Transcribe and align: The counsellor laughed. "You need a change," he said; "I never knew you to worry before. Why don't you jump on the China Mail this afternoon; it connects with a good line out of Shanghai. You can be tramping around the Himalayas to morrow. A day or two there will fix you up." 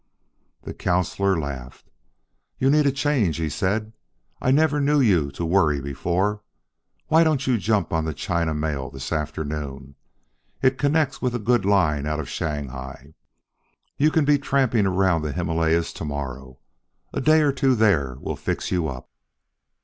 The 0.63 0.73
counsellor 0.73 1.39
laughed. 1.39 1.91
"You 2.57 2.71
need 2.71 2.87
a 2.87 2.91
change," 2.91 3.37
he 3.37 3.49
said; 3.49 3.93
"I 4.41 4.49
never 4.49 4.81
knew 4.81 4.99
you 4.99 5.29
to 5.33 5.45
worry 5.45 5.79
before. 5.79 6.41
Why 7.09 7.23
don't 7.23 7.45
you 7.45 7.59
jump 7.59 7.93
on 7.93 8.05
the 8.05 8.13
China 8.15 8.55
Mail 8.55 8.89
this 8.89 9.11
afternoon; 9.11 9.93
it 10.59 10.79
connects 10.79 11.21
with 11.21 11.35
a 11.35 11.37
good 11.37 11.65
line 11.65 12.07
out 12.07 12.19
of 12.19 12.27
Shanghai. 12.29 13.13
You 13.95 14.09
can 14.09 14.25
be 14.25 14.39
tramping 14.39 14.87
around 14.87 15.21
the 15.21 15.33
Himalayas 15.33 15.93
to 15.93 16.03
morrow. 16.05 16.57
A 17.13 17.21
day 17.21 17.41
or 17.43 17.51
two 17.51 17.75
there 17.75 18.17
will 18.21 18.35
fix 18.35 18.71
you 18.71 18.87
up." 18.87 19.07